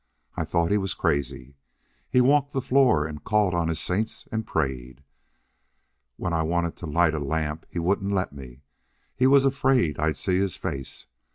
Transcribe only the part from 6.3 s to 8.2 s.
I wanted to light a lamp he wouldn't